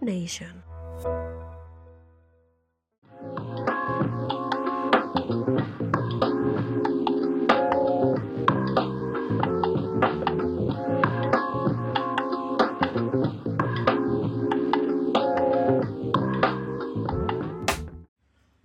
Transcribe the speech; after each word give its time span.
Nation. 0.00 0.64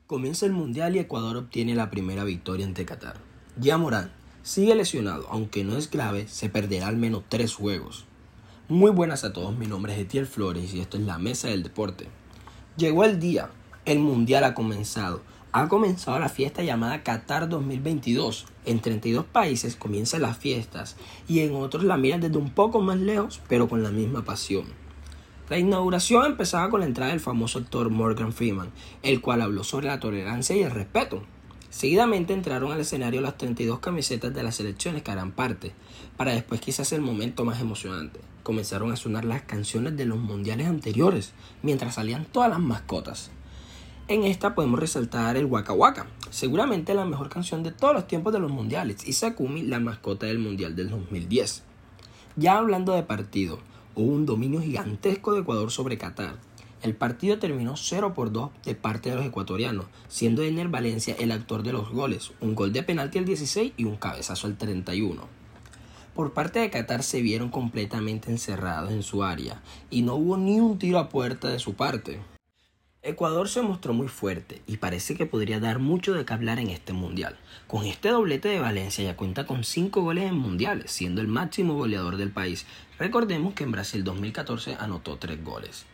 Comienza 0.07 0.45
el 0.47 0.51
Mundial 0.53 0.95
y 0.95 0.99
Ecuador 0.99 1.37
obtiene 1.37 1.75
la 1.75 1.91
primera 1.91 2.23
victoria 2.23 2.65
ante 2.65 2.85
Qatar. 2.85 3.17
Ya 3.59 3.77
Morán 3.77 4.11
sigue 4.41 4.73
lesionado, 4.73 5.27
aunque 5.29 5.63
no 5.63 5.77
es 5.77 5.91
grave, 5.91 6.27
se 6.27 6.49
perderá 6.49 6.87
al 6.87 6.97
menos 6.97 7.23
tres 7.29 7.53
juegos. 7.53 8.05
Muy 8.73 8.89
buenas 8.89 9.23
a 9.23 9.31
todos, 9.33 9.55
mi 9.55 9.67
nombre 9.67 9.93
es 9.93 9.99
Etiel 9.99 10.25
Flores 10.25 10.73
y 10.73 10.79
esto 10.79 10.97
es 10.97 11.03
la 11.03 11.19
Mesa 11.19 11.47
del 11.47 11.61
Deporte. 11.61 12.07
Llegó 12.75 13.03
el 13.03 13.19
día, 13.19 13.51
el 13.85 13.99
Mundial 13.99 14.43
ha 14.45 14.55
comenzado. 14.55 15.21
Ha 15.51 15.67
comenzado 15.67 16.17
la 16.17 16.27
fiesta 16.27 16.63
llamada 16.63 17.03
Qatar 17.03 17.49
2022. 17.49 18.47
En 18.65 18.79
32 18.79 19.25
países 19.25 19.75
comienzan 19.75 20.23
las 20.23 20.39
fiestas 20.39 20.95
y 21.27 21.41
en 21.41 21.53
otros 21.53 21.83
la 21.83 21.97
miran 21.97 22.21
desde 22.21 22.39
un 22.39 22.49
poco 22.49 22.81
más 22.81 22.97
lejos, 22.97 23.41
pero 23.47 23.69
con 23.69 23.83
la 23.83 23.91
misma 23.91 24.25
pasión. 24.25 24.65
La 25.51 25.59
inauguración 25.59 26.25
empezaba 26.25 26.71
con 26.71 26.79
la 26.79 26.87
entrada 26.87 27.11
del 27.11 27.19
famoso 27.19 27.59
actor 27.59 27.91
Morgan 27.91 28.33
Freeman, 28.33 28.71
el 29.03 29.21
cual 29.21 29.43
habló 29.43 29.63
sobre 29.63 29.85
la 29.85 29.99
tolerancia 29.99 30.55
y 30.55 30.63
el 30.63 30.71
respeto. 30.71 31.21
Seguidamente 31.73 32.33
entraron 32.33 32.71
al 32.71 32.81
escenario 32.81 33.19
las 33.19 33.35
32 33.35 33.79
camisetas 33.79 34.31
de 34.31 34.43
las 34.43 34.57
selecciones 34.57 35.01
que 35.01 35.09
harán 35.09 35.31
parte, 35.31 35.71
para 36.17 36.31
después 36.31 36.61
quizás 36.61 36.93
el 36.93 37.01
momento 37.01 37.45
más 37.45 37.59
emocionante. 37.59 38.19
Comenzaron 38.43 38.91
a 38.91 38.95
sonar 38.95 39.25
las 39.25 39.41
canciones 39.41 39.97
de 39.97 40.05
los 40.05 40.19
mundiales 40.19 40.67
anteriores, 40.67 41.33
mientras 41.63 41.95
salían 41.95 42.25
todas 42.25 42.51
las 42.51 42.59
mascotas. 42.59 43.31
En 44.07 44.23
esta 44.23 44.53
podemos 44.53 44.79
resaltar 44.79 45.35
el 45.35 45.47
Waka 45.47 45.73
Waka, 45.73 46.05
seguramente 46.29 46.93
la 46.93 47.05
mejor 47.05 47.29
canción 47.29 47.63
de 47.63 47.71
todos 47.71 47.95
los 47.95 48.05
tiempos 48.05 48.33
de 48.33 48.39
los 48.39 48.51
mundiales, 48.51 49.07
y 49.07 49.13
Sakumi, 49.13 49.63
la 49.63 49.79
mascota 49.79 50.27
del 50.27 50.37
mundial 50.37 50.75
del 50.75 50.91
2010. 50.91 51.63
Ya 52.35 52.59
hablando 52.59 52.93
de 52.93 53.01
partido, 53.01 53.57
hubo 53.95 54.13
un 54.13 54.27
dominio 54.27 54.61
gigantesco 54.61 55.33
de 55.33 55.41
Ecuador 55.41 55.71
sobre 55.71 55.97
Qatar. 55.97 56.35
El 56.83 56.95
partido 56.95 57.39
terminó 57.39 57.77
0 57.77 58.13
por 58.13 58.33
2 58.33 58.51
de 58.65 58.75
parte 58.75 59.09
de 59.09 59.15
los 59.15 59.25
ecuatorianos, 59.25 59.85
siendo 60.09 60.43
Ener 60.43 60.67
Valencia 60.67 61.15
el 61.17 61.31
actor 61.31 61.63
de 61.63 61.71
los 61.71 61.89
goles, 61.89 62.33
un 62.41 62.55
gol 62.55 62.73
de 62.73 62.83
penalti 62.83 63.19
al 63.19 63.23
16 63.23 63.71
y 63.77 63.85
un 63.85 63.95
cabezazo 63.95 64.47
al 64.47 64.57
31. 64.57 65.21
Por 66.13 66.33
parte 66.33 66.59
de 66.59 66.69
Qatar 66.69 67.01
se 67.01 67.21
vieron 67.21 67.47
completamente 67.47 68.29
encerrados 68.29 68.91
en 68.91 69.01
su 69.01 69.23
área 69.23 69.63
y 69.89 70.01
no 70.01 70.15
hubo 70.15 70.35
ni 70.35 70.59
un 70.59 70.77
tiro 70.77 70.99
a 70.99 71.07
puerta 71.07 71.47
de 71.47 71.57
su 71.57 71.73
parte. 71.73 72.19
Ecuador 73.01 73.47
se 73.47 73.61
mostró 73.61 73.93
muy 73.93 74.09
fuerte 74.09 74.61
y 74.67 74.75
parece 74.75 75.15
que 75.15 75.25
podría 75.25 75.61
dar 75.61 75.79
mucho 75.79 76.13
de 76.13 76.25
qué 76.25 76.33
hablar 76.33 76.59
en 76.59 76.69
este 76.69 76.91
mundial. 76.91 77.37
Con 77.65 77.85
este 77.85 78.09
doblete 78.09 78.49
de 78.49 78.59
Valencia 78.59 79.05
ya 79.05 79.15
cuenta 79.15 79.45
con 79.45 79.63
5 79.63 80.01
goles 80.01 80.25
en 80.25 80.35
mundiales, 80.35 80.91
siendo 80.91 81.21
el 81.21 81.29
máximo 81.29 81.75
goleador 81.75 82.17
del 82.17 82.31
país. 82.31 82.65
Recordemos 82.99 83.53
que 83.53 83.63
en 83.63 83.71
Brasil 83.71 84.03
2014 84.03 84.75
anotó 84.75 85.15
3 85.15 85.41
goles. 85.45 85.85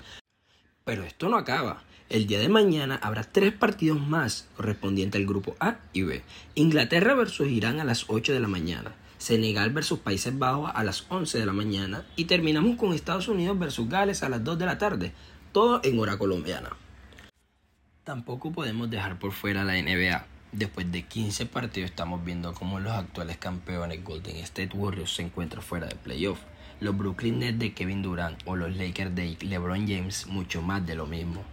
Pero 0.90 1.04
esto 1.04 1.30
no 1.30 1.38
acaba. 1.38 1.84
El 2.10 2.26
día 2.26 2.40
de 2.40 2.50
mañana 2.50 3.00
habrá 3.04 3.24
tres 3.24 3.54
partidos 3.54 4.02
más 4.02 4.48
correspondientes 4.58 5.22
al 5.22 5.28
grupo 5.28 5.56
A 5.60 5.78
y 5.94 6.02
B. 6.02 6.24
Inglaterra 6.56 7.14
versus 7.14 7.48
Irán 7.48 7.80
a 7.80 7.84
las 7.84 8.06
8 8.08 8.34
de 8.34 8.40
la 8.40 8.48
mañana. 8.48 8.96
Senegal 9.20 9.70
versus 9.70 10.00
Países 10.00 10.40
Bajos 10.40 10.72
a 10.74 10.84
las 10.84 11.06
11 11.10 11.38
de 11.38 11.46
la 11.46 11.54
mañana. 11.54 12.08
Y 12.16 12.26
terminamos 12.26 12.76
con 12.76 12.96
Estados 12.96 13.28
Unidos 13.28 13.60
versus 13.60 13.88
Gales 13.88 14.24
a 14.24 14.30
las 14.30 14.44
2 14.44 14.58
de 14.58 14.66
la 14.66 14.80
tarde. 14.80 15.12
Todo 15.52 15.80
en 15.84 16.00
hora 16.00 16.18
colombiana. 16.18 16.72
Tampoco 18.04 18.52
podemos 18.52 18.90
dejar 18.90 19.20
por 19.20 19.32
fuera 19.32 19.64
la 19.64 19.80
NBA. 19.80 20.26
Después 20.54 20.92
de 20.92 21.04
15 21.04 21.46
partidos 21.46 21.92
estamos 21.92 22.26
viendo 22.26 22.52
cómo 22.56 22.80
los 22.80 22.94
actuales 22.94 23.38
campeones 23.38 24.04
Golden 24.04 24.38
State 24.38 24.76
Warriors 24.76 25.14
se 25.14 25.22
encuentran 25.22 25.62
fuera 25.62 25.86
de 25.86 25.94
playoff. 25.98 26.40
Los 26.82 26.98
Brooklyn 26.98 27.40
Nets 27.40 27.60
de 27.60 27.74
Kevin 27.74 28.02
Durant 28.02 28.40
o 28.46 28.56
los 28.56 28.74
Lakers 28.78 29.14
de 29.14 29.38
LeBron 29.42 29.86
James 29.86 30.28
mucho 30.28 30.62
más 30.62 30.86
de 30.88 30.96
lo 30.96 31.08
mismo. 31.08 31.44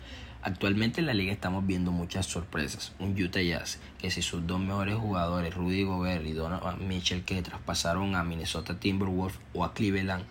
Actualmente 0.41 1.00
en 1.00 1.06
la 1.06 1.14
liga 1.14 1.32
estamos 1.32 1.66
viendo 1.66 1.91
muchas 1.91 2.26
sorpresas. 2.26 2.92
Un 3.00 3.20
Utah 3.20 3.42
Jazz 3.42 3.81
que 3.98 4.12
si 4.12 4.22
sus 4.22 4.47
dos 4.47 4.60
mejores 4.60 4.94
jugadores, 4.94 5.53
Rudy 5.53 5.82
Gobert 5.82 6.25
y 6.25 6.32
Donovan 6.32 6.86
Mitchell 6.86 7.25
que 7.25 7.42
traspasaron 7.42 8.15
a 8.15 8.22
Minnesota 8.22 8.78
Timberwolves 8.78 9.41
o 9.53 9.65
a 9.65 9.75
Cleveland, 9.75 10.25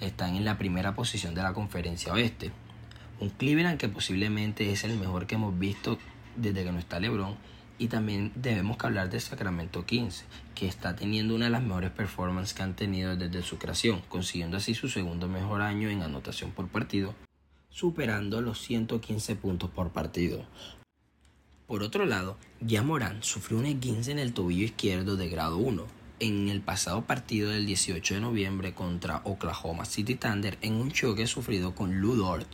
están 0.00 0.34
en 0.34 0.46
la 0.46 0.56
primera 0.56 0.94
posición 0.94 1.34
de 1.34 1.42
la 1.42 1.52
conferencia 1.52 2.14
oeste. 2.14 2.52
Un 3.20 3.28
Cleveland 3.28 3.78
que 3.78 3.90
posiblemente 3.90 4.72
es 4.72 4.84
el 4.84 4.98
mejor 4.98 5.26
que 5.26 5.34
hemos 5.34 5.58
visto 5.58 5.98
desde 6.36 6.64
que 6.64 6.72
no 6.72 6.78
está 6.78 7.00
LeBron. 7.00 7.36
Y 7.78 7.88
también 7.88 8.32
debemos 8.34 8.76
hablar 8.80 9.10
de 9.10 9.20
Sacramento 9.20 9.84
Kings, 9.86 10.24
que 10.54 10.66
está 10.66 10.94
teniendo 10.94 11.34
una 11.34 11.46
de 11.46 11.50
las 11.50 11.62
mejores 11.62 11.90
performances 11.90 12.54
que 12.54 12.62
han 12.62 12.76
tenido 12.76 13.16
desde 13.16 13.42
su 13.42 13.58
creación, 13.58 14.02
consiguiendo 14.08 14.56
así 14.56 14.74
su 14.74 14.88
segundo 14.88 15.28
mejor 15.28 15.62
año 15.62 15.88
en 15.88 16.02
anotación 16.02 16.52
por 16.52 16.68
partido, 16.68 17.14
superando 17.70 18.40
los 18.40 18.60
115 18.60 19.36
puntos 19.36 19.70
por 19.70 19.90
partido. 19.90 20.44
Por 21.66 21.82
otro 21.82 22.04
lado, 22.04 22.36
ya 22.60 22.82
Morán 22.82 23.22
sufrió 23.22 23.58
un 23.58 23.66
esguince 23.66 24.12
en 24.12 24.18
el 24.18 24.34
tobillo 24.34 24.64
izquierdo 24.64 25.16
de 25.16 25.28
grado 25.28 25.56
1 25.56 26.02
en 26.22 26.48
el 26.48 26.60
pasado 26.60 27.02
partido 27.02 27.50
del 27.50 27.66
18 27.66 28.14
de 28.14 28.20
noviembre 28.20 28.74
contra 28.74 29.22
Oklahoma 29.24 29.84
City 29.84 30.14
Thunder 30.14 30.56
en 30.60 30.74
un 30.74 30.92
choque 30.92 31.26
sufrido 31.26 31.74
con 31.74 32.00
Lou 32.00 32.14
Dort. 32.14 32.46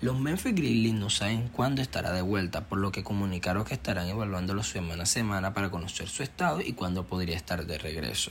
Los 0.00 0.16
Memphis 0.16 0.54
Grizzlies 0.54 0.94
no 0.94 1.10
saben 1.10 1.48
cuándo 1.48 1.82
estará 1.82 2.12
de 2.12 2.22
vuelta, 2.22 2.68
por 2.68 2.78
lo 2.78 2.92
que 2.92 3.02
comunicaron 3.02 3.64
que 3.64 3.74
estarán 3.74 4.06
evaluándolo 4.06 4.62
semana 4.62 5.02
a 5.02 5.06
semana 5.06 5.54
para 5.54 5.72
conocer 5.72 6.08
su 6.08 6.22
estado 6.22 6.60
y 6.60 6.74
cuándo 6.74 7.08
podría 7.08 7.34
estar 7.34 7.66
de 7.66 7.78
regreso. 7.78 8.30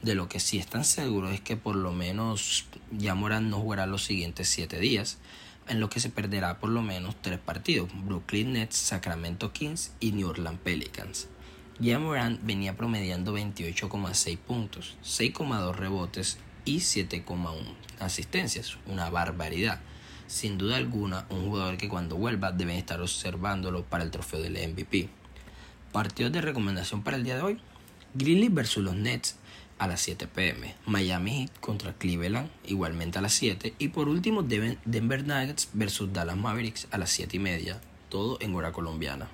De 0.00 0.14
lo 0.14 0.30
que 0.30 0.40
sí 0.40 0.56
están 0.56 0.82
seguros 0.86 1.34
es 1.34 1.42
que 1.42 1.58
por 1.58 1.76
lo 1.76 1.92
menos 1.92 2.64
ya 2.90 3.14
Morán 3.14 3.50
no 3.50 3.60
jugará 3.60 3.84
los 3.84 4.02
siguientes 4.02 4.48
7 4.48 4.80
días, 4.80 5.18
en 5.68 5.78
lo 5.78 5.90
que 5.90 6.00
se 6.00 6.08
perderá 6.08 6.58
por 6.58 6.70
lo 6.70 6.80
menos 6.80 7.16
3 7.20 7.38
partidos, 7.38 7.90
Brooklyn 8.06 8.54
Nets, 8.54 8.76
Sacramento 8.76 9.52
Kings 9.52 9.92
y 10.00 10.12
New 10.12 10.30
Orleans 10.30 10.60
Pelicans. 10.64 11.28
Ya 11.80 11.98
Morán 11.98 12.40
venía 12.44 12.78
promediando 12.78 13.36
28,6 13.36 14.38
puntos, 14.38 14.96
6,2 15.04 15.74
rebotes 15.74 16.38
y 16.64 16.78
7,1 16.78 17.58
asistencias, 18.00 18.78
una 18.86 19.10
barbaridad 19.10 19.82
sin 20.26 20.58
duda 20.58 20.76
alguna 20.76 21.26
un 21.30 21.44
jugador 21.44 21.76
que 21.76 21.88
cuando 21.88 22.16
vuelva 22.16 22.52
deben 22.52 22.76
estar 22.76 23.00
observándolo 23.00 23.84
para 23.84 24.04
el 24.04 24.10
trofeo 24.10 24.40
del 24.40 24.54
MVP. 24.54 25.08
Partidos 25.92 26.32
de 26.32 26.40
recomendación 26.40 27.02
para 27.02 27.16
el 27.16 27.24
día 27.24 27.36
de 27.36 27.42
hoy. 27.42 27.60
Grizzlies 28.14 28.54
versus 28.54 28.84
los 28.84 28.96
Nets 28.96 29.36
a 29.78 29.86
las 29.86 30.00
7 30.00 30.26
pm. 30.26 30.74
Miami 30.86 31.42
Heat 31.42 31.60
contra 31.60 31.92
Cleveland 31.92 32.50
igualmente 32.64 33.18
a 33.18 33.22
las 33.22 33.34
7. 33.34 33.74
Y 33.78 33.88
por 33.88 34.08
último 34.08 34.42
Denver 34.42 35.26
Nuggets 35.26 35.68
versus 35.72 36.12
Dallas 36.12 36.36
Mavericks 36.36 36.88
a 36.90 36.98
las 36.98 37.10
7 37.10 37.36
y 37.36 37.40
media. 37.40 37.80
Todo 38.08 38.38
en 38.40 38.54
hora 38.54 38.72
colombiana. 38.72 39.28